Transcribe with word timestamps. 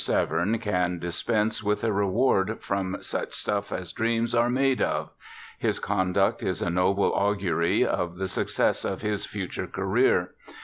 Severn 0.03 0.57
can 0.57 0.97
dispense 0.97 1.61
with 1.61 1.83
a 1.83 1.93
reward 1.93 2.57
from 2.59 2.97
'such 3.01 3.35
stuff 3.35 3.71
as 3.71 3.91
dreams 3.91 4.33
are 4.33 4.49
made 4.49 4.81
of.' 4.81 5.11
His 5.59 5.77
conduct 5.79 6.41
is 6.41 6.63
a 6.63 6.71
noble 6.71 7.13
augury 7.13 7.85
of 7.85 8.15
the 8.15 8.27
success 8.27 8.83
of 8.83 9.03
his 9.03 9.25
future 9.27 9.67
career. 9.67 10.31